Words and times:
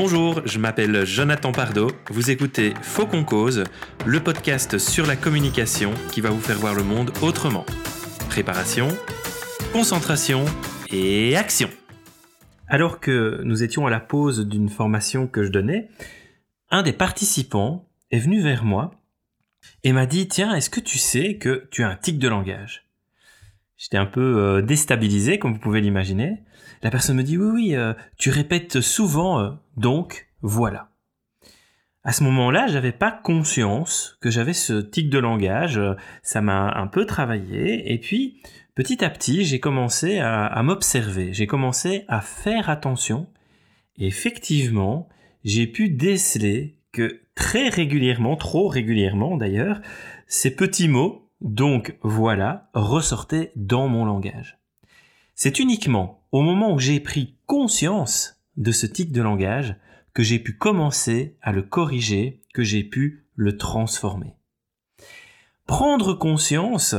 Bonjour, 0.00 0.42
je 0.44 0.60
m'appelle 0.60 1.04
Jonathan 1.04 1.50
Pardo. 1.50 1.90
Vous 2.10 2.30
écoutez 2.30 2.72
Faux 2.82 3.04
qu'on 3.04 3.24
cause, 3.24 3.64
le 4.06 4.20
podcast 4.20 4.78
sur 4.78 5.04
la 5.04 5.16
communication 5.16 5.92
qui 6.12 6.20
va 6.20 6.30
vous 6.30 6.40
faire 6.40 6.56
voir 6.56 6.76
le 6.76 6.84
monde 6.84 7.10
autrement. 7.20 7.66
Préparation, 8.28 8.86
concentration 9.72 10.44
et 10.92 11.36
action. 11.36 11.68
Alors 12.68 13.00
que 13.00 13.40
nous 13.42 13.64
étions 13.64 13.88
à 13.88 13.90
la 13.90 13.98
pause 13.98 14.46
d'une 14.46 14.68
formation 14.68 15.26
que 15.26 15.42
je 15.42 15.50
donnais, 15.50 15.88
un 16.70 16.84
des 16.84 16.92
participants 16.92 17.88
est 18.12 18.20
venu 18.20 18.40
vers 18.40 18.62
moi 18.62 18.92
et 19.82 19.92
m'a 19.92 20.06
dit 20.06 20.28
Tiens, 20.28 20.54
est-ce 20.54 20.70
que 20.70 20.78
tu 20.78 20.98
sais 20.98 21.38
que 21.38 21.66
tu 21.72 21.82
as 21.82 21.88
un 21.88 21.96
tic 21.96 22.20
de 22.20 22.28
langage? 22.28 22.87
J'étais 23.78 23.96
un 23.96 24.06
peu 24.06 24.38
euh, 24.38 24.60
déstabilisé, 24.60 25.38
comme 25.38 25.54
vous 25.54 25.60
pouvez 25.60 25.80
l'imaginer. 25.80 26.42
La 26.82 26.90
personne 26.90 27.16
me 27.16 27.22
dit 27.22 27.38
Oui, 27.38 27.50
oui, 27.52 27.76
euh, 27.76 27.94
tu 28.18 28.30
répètes 28.30 28.80
souvent, 28.80 29.40
euh, 29.40 29.50
donc 29.76 30.26
voilà. 30.42 30.90
À 32.02 32.12
ce 32.12 32.24
moment-là, 32.24 32.66
j'avais 32.66 32.92
pas 32.92 33.12
conscience 33.12 34.18
que 34.20 34.30
j'avais 34.30 34.52
ce 34.52 34.80
tic 34.80 35.10
de 35.10 35.18
langage. 35.18 35.80
Ça 36.22 36.40
m'a 36.40 36.72
un 36.76 36.86
peu 36.86 37.06
travaillé. 37.06 37.92
Et 37.92 37.98
puis, 37.98 38.42
petit 38.74 39.04
à 39.04 39.10
petit, 39.10 39.44
j'ai 39.44 39.60
commencé 39.60 40.18
à 40.18 40.62
m'observer. 40.62 41.34
J'ai 41.34 41.46
commencé 41.46 42.04
à 42.08 42.20
faire 42.20 42.70
attention. 42.70 43.26
Et 43.98 44.06
effectivement, 44.06 45.08
j'ai 45.44 45.66
pu 45.66 45.90
déceler 45.90 46.78
que 46.92 47.20
très 47.34 47.68
régulièrement, 47.68 48.36
trop 48.36 48.68
régulièrement 48.68 49.36
d'ailleurs, 49.36 49.80
ces 50.26 50.54
petits 50.54 50.88
mots 50.88 51.27
donc 51.40 51.96
voilà, 52.02 52.70
ressortait 52.74 53.52
dans 53.56 53.88
mon 53.88 54.04
langage. 54.04 54.58
C'est 55.34 55.58
uniquement 55.58 56.24
au 56.32 56.42
moment 56.42 56.72
où 56.72 56.78
j'ai 56.78 57.00
pris 57.00 57.36
conscience 57.46 58.42
de 58.56 58.72
ce 58.72 58.86
tic 58.86 59.12
de 59.12 59.22
langage 59.22 59.76
que 60.14 60.22
j'ai 60.22 60.40
pu 60.40 60.56
commencer 60.56 61.36
à 61.42 61.52
le 61.52 61.62
corriger, 61.62 62.42
que 62.52 62.64
j'ai 62.64 62.82
pu 62.82 63.26
le 63.36 63.56
transformer. 63.56 64.34
Prendre 65.66 66.14
conscience, 66.14 66.96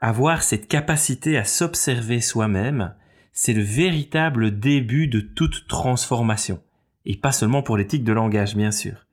avoir 0.00 0.42
cette 0.42 0.68
capacité 0.68 1.36
à 1.36 1.44
s'observer 1.44 2.20
soi-même, 2.20 2.94
c'est 3.32 3.52
le 3.52 3.62
véritable 3.62 4.60
début 4.60 5.08
de 5.08 5.20
toute 5.20 5.66
transformation. 5.66 6.62
Et 7.04 7.16
pas 7.16 7.32
seulement 7.32 7.62
pour 7.62 7.76
tics 7.86 8.04
de 8.04 8.12
langage, 8.12 8.54
bien 8.54 8.70
sûr. 8.70 9.06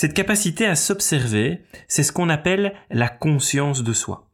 Cette 0.00 0.14
capacité 0.14 0.64
à 0.64 0.76
s'observer, 0.76 1.62
c'est 1.86 2.02
ce 2.02 2.10
qu'on 2.10 2.30
appelle 2.30 2.72
la 2.88 3.10
conscience 3.10 3.84
de 3.84 3.92
soi. 3.92 4.30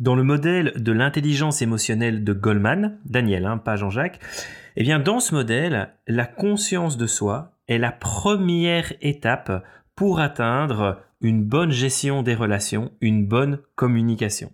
Dans 0.00 0.16
le 0.16 0.24
modèle 0.24 0.72
de 0.74 0.90
l'intelligence 0.90 1.62
émotionnelle 1.62 2.24
de 2.24 2.32
Goldman, 2.32 2.98
Daniel, 3.04 3.46
hein, 3.46 3.58
pas 3.58 3.76
Jean-Jacques, 3.76 4.18
eh 4.74 4.82
bien, 4.82 4.98
dans 4.98 5.20
ce 5.20 5.32
modèle, 5.32 5.94
la 6.08 6.26
conscience 6.26 6.96
de 6.96 7.06
soi 7.06 7.52
est 7.68 7.78
la 7.78 7.92
première 7.92 8.92
étape 9.00 9.64
pour 9.94 10.18
atteindre 10.18 11.00
une 11.20 11.44
bonne 11.44 11.70
gestion 11.70 12.24
des 12.24 12.34
relations, 12.34 12.90
une 13.00 13.24
bonne 13.24 13.60
communication. 13.76 14.52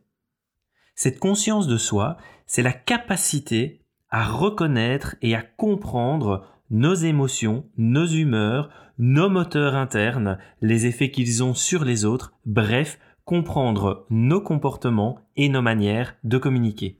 Cette 0.96 1.18
conscience 1.18 1.66
de 1.66 1.78
soi, 1.78 2.18
c'est 2.44 2.60
la 2.60 2.74
capacité 2.74 3.86
à 4.10 4.24
reconnaître 4.24 5.16
et 5.22 5.34
à 5.34 5.40
comprendre 5.40 6.46
nos 6.70 6.94
émotions, 6.94 7.66
nos 7.76 8.06
humeurs, 8.06 8.70
nos 8.98 9.28
moteurs 9.28 9.74
internes, 9.74 10.38
les 10.60 10.86
effets 10.86 11.10
qu'ils 11.10 11.42
ont 11.42 11.54
sur 11.54 11.84
les 11.84 12.04
autres, 12.04 12.32
bref, 12.46 12.98
comprendre 13.24 14.06
nos 14.10 14.40
comportements 14.40 15.18
et 15.36 15.48
nos 15.48 15.62
manières 15.62 16.16
de 16.24 16.38
communiquer. 16.38 16.98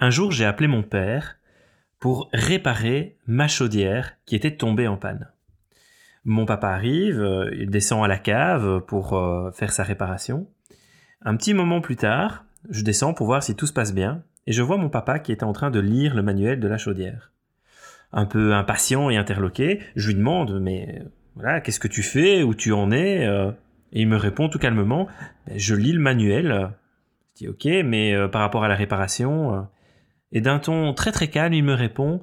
Un 0.00 0.10
jour, 0.10 0.30
j'ai 0.30 0.44
appelé 0.44 0.68
mon 0.68 0.82
père 0.82 1.36
pour 1.98 2.28
réparer 2.32 3.16
ma 3.26 3.48
chaudière 3.48 4.12
qui 4.24 4.36
était 4.36 4.56
tombée 4.56 4.86
en 4.86 4.96
panne. 4.96 5.28
Mon 6.24 6.46
papa 6.46 6.68
arrive, 6.68 7.20
euh, 7.20 7.50
il 7.58 7.70
descend 7.70 8.04
à 8.04 8.08
la 8.08 8.18
cave 8.18 8.80
pour 8.86 9.14
euh, 9.14 9.50
faire 9.50 9.72
sa 9.72 9.82
réparation. 9.82 10.48
Un 11.22 11.36
petit 11.36 11.54
moment 11.54 11.80
plus 11.80 11.96
tard, 11.96 12.44
je 12.70 12.82
descends 12.82 13.14
pour 13.14 13.26
voir 13.26 13.42
si 13.42 13.56
tout 13.56 13.66
se 13.66 13.72
passe 13.72 13.94
bien, 13.94 14.22
et 14.46 14.52
je 14.52 14.62
vois 14.62 14.76
mon 14.76 14.90
papa 14.90 15.18
qui 15.18 15.32
était 15.32 15.44
en 15.44 15.52
train 15.52 15.70
de 15.70 15.80
lire 15.80 16.14
le 16.14 16.22
manuel 16.22 16.60
de 16.60 16.68
la 16.68 16.78
chaudière 16.78 17.32
un 18.12 18.26
peu 18.26 18.54
impatient 18.54 19.10
et 19.10 19.16
interloqué, 19.16 19.80
je 19.96 20.08
lui 20.08 20.14
demande 20.14 20.60
mais 20.60 21.02
voilà, 21.34 21.60
qu'est-ce 21.60 21.80
que 21.80 21.88
tu 21.88 22.02
fais, 22.02 22.42
où 22.42 22.54
tu 22.54 22.72
en 22.72 22.90
es? 22.90 23.26
Euh 23.26 23.52
Et 23.92 24.02
il 24.02 24.08
me 24.08 24.16
répond 24.16 24.48
tout 24.48 24.58
calmement, 24.58 25.06
ben, 25.46 25.58
je 25.58 25.74
lis 25.74 25.92
le 25.92 26.00
manuel. 26.00 26.70
Je 27.34 27.44
dis 27.44 27.48
ok, 27.48 27.64
mais 27.84 28.12
euh, 28.12 28.28
par 28.28 28.40
rapport 28.40 28.64
à 28.64 28.68
la 28.68 28.74
réparation. 28.74 29.54
Euh 29.54 29.60
et 30.30 30.40
d'un 30.40 30.58
ton 30.58 30.92
très 30.94 31.12
très 31.12 31.28
calme, 31.28 31.54
il 31.54 31.64
me 31.64 31.74
répond, 31.74 32.20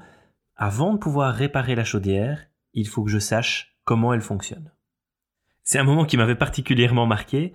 avant 0.56 0.94
de 0.94 1.00
pouvoir 1.00 1.34
réparer 1.34 1.75
la 1.75 1.84
chaudière, 1.84 2.46
il 2.73 2.88
faut 2.88 3.03
que 3.03 3.09
je 3.09 3.19
sache 3.19 3.78
comment 3.84 4.13
elle 4.13 4.22
fonctionne. 4.22 4.72
C'est 5.63 5.79
un 5.79 5.84
moment 5.84 6.06
qui 6.06 6.17
m'avait 6.17 6.35
particulièrement 6.35 7.07
marqué, 7.07 7.53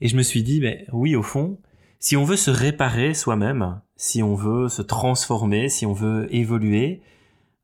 et 0.00 0.08
je 0.08 0.16
me 0.16 0.22
suis 0.22 0.42
dit, 0.42 0.60
mais 0.60 0.84
ben, 0.86 0.94
oui, 0.94 1.16
au 1.16 1.22
fond, 1.22 1.60
si 1.98 2.16
on 2.16 2.24
veut 2.24 2.36
se 2.36 2.50
réparer 2.50 3.12
soi-même, 3.12 3.82
si 3.96 4.22
on 4.22 4.34
veut 4.34 4.68
se 4.68 4.80
transformer, 4.80 5.68
si 5.68 5.84
on 5.84 5.92
veut 5.92 6.34
évoluer, 6.34 7.02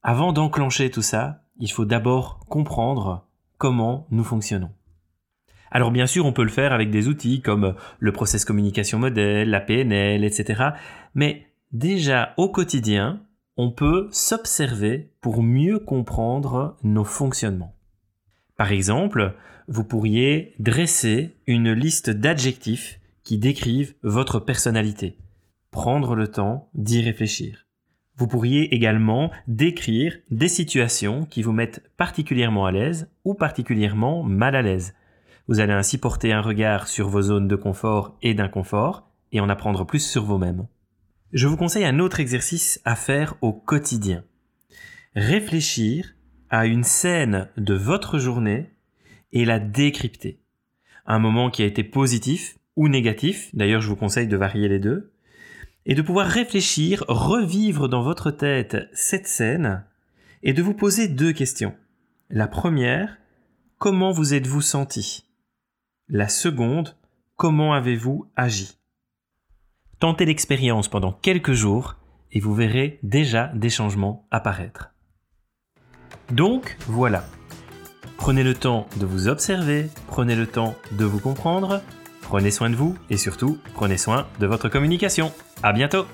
avant 0.08 0.32
d'enclencher 0.32 0.88
tout 0.88 1.02
ça, 1.02 1.42
il 1.58 1.68
faut 1.68 1.84
d'abord 1.84 2.38
comprendre 2.48 3.26
comment 3.58 4.06
nous 4.12 4.22
fonctionnons. 4.22 4.70
Alors 5.72 5.90
bien 5.90 6.06
sûr, 6.06 6.24
on 6.26 6.32
peut 6.32 6.44
le 6.44 6.48
faire 6.48 6.72
avec 6.72 6.92
des 6.92 7.08
outils 7.08 7.42
comme 7.42 7.74
le 7.98 8.12
process 8.12 8.44
communication 8.44 9.00
modèle, 9.00 9.50
la 9.50 9.58
PNL, 9.58 10.22
etc. 10.22 10.62
Mais 11.16 11.48
déjà 11.72 12.34
au 12.36 12.48
quotidien, 12.48 13.20
on 13.56 13.72
peut 13.72 14.06
s'observer 14.12 15.10
pour 15.20 15.42
mieux 15.42 15.80
comprendre 15.80 16.76
nos 16.84 17.02
fonctionnements. 17.02 17.74
Par 18.56 18.70
exemple, 18.70 19.34
vous 19.66 19.82
pourriez 19.82 20.54
dresser 20.60 21.34
une 21.48 21.72
liste 21.72 22.10
d'adjectifs 22.10 23.00
qui 23.24 23.38
décrivent 23.38 23.96
votre 24.04 24.38
personnalité. 24.38 25.18
Prendre 25.72 26.14
le 26.14 26.28
temps 26.28 26.68
d'y 26.74 27.02
réfléchir. 27.02 27.65
Vous 28.16 28.26
pourriez 28.26 28.74
également 28.74 29.30
décrire 29.46 30.16
des 30.30 30.48
situations 30.48 31.26
qui 31.26 31.42
vous 31.42 31.52
mettent 31.52 31.82
particulièrement 31.98 32.64
à 32.64 32.72
l'aise 32.72 33.10
ou 33.24 33.34
particulièrement 33.34 34.22
mal 34.22 34.56
à 34.56 34.62
l'aise. 34.62 34.94
Vous 35.48 35.60
allez 35.60 35.74
ainsi 35.74 35.98
porter 35.98 36.32
un 36.32 36.40
regard 36.40 36.88
sur 36.88 37.08
vos 37.08 37.22
zones 37.22 37.46
de 37.46 37.56
confort 37.56 38.16
et 38.22 38.32
d'inconfort 38.32 39.10
et 39.32 39.40
en 39.40 39.48
apprendre 39.48 39.84
plus 39.84 40.00
sur 40.00 40.24
vous-même. 40.24 40.66
Je 41.32 41.46
vous 41.46 41.58
conseille 41.58 41.84
un 41.84 41.98
autre 41.98 42.20
exercice 42.20 42.80
à 42.84 42.96
faire 42.96 43.34
au 43.42 43.52
quotidien. 43.52 44.24
Réfléchir 45.14 46.14
à 46.48 46.66
une 46.66 46.84
scène 46.84 47.48
de 47.58 47.74
votre 47.74 48.18
journée 48.18 48.70
et 49.32 49.44
la 49.44 49.58
décrypter. 49.58 50.40
Un 51.04 51.18
moment 51.18 51.50
qui 51.50 51.62
a 51.62 51.66
été 51.66 51.84
positif 51.84 52.56
ou 52.76 52.88
négatif, 52.88 53.54
d'ailleurs 53.54 53.80
je 53.82 53.88
vous 53.88 53.96
conseille 53.96 54.28
de 54.28 54.36
varier 54.36 54.68
les 54.68 54.78
deux, 54.78 55.12
et 55.86 55.94
de 55.94 56.02
pouvoir 56.02 56.26
réfléchir, 56.26 57.04
revivre 57.08 57.88
dans 57.88 58.02
votre 58.02 58.30
tête 58.30 58.88
cette 58.92 59.28
scène 59.28 59.84
et 60.42 60.52
de 60.52 60.62
vous 60.62 60.74
poser 60.74 61.08
deux 61.08 61.32
questions. 61.32 61.74
La 62.28 62.48
première, 62.48 63.16
comment 63.78 64.10
vous 64.10 64.34
êtes-vous 64.34 64.60
senti? 64.60 65.24
La 66.08 66.28
seconde, 66.28 66.96
comment 67.36 67.72
avez-vous 67.72 68.26
agi? 68.34 68.76
Tentez 70.00 70.24
l'expérience 70.24 70.88
pendant 70.88 71.12
quelques 71.12 71.52
jours 71.52 71.96
et 72.32 72.40
vous 72.40 72.54
verrez 72.54 72.98
déjà 73.04 73.52
des 73.54 73.70
changements 73.70 74.26
apparaître. 74.32 74.92
Donc 76.30 76.76
voilà. 76.88 77.24
Prenez 78.16 78.42
le 78.42 78.54
temps 78.54 78.88
de 78.96 79.06
vous 79.06 79.28
observer, 79.28 79.88
prenez 80.08 80.34
le 80.34 80.48
temps 80.48 80.74
de 80.98 81.04
vous 81.04 81.20
comprendre, 81.20 81.80
prenez 82.26 82.50
soin 82.50 82.70
de 82.70 82.76
vous 82.76 82.96
et 83.08 83.16
surtout 83.16 83.58
prenez 83.74 83.96
soin 83.96 84.26
de 84.40 84.46
votre 84.46 84.68
communication. 84.68 85.32
À 85.62 85.72
bientôt 85.72 86.06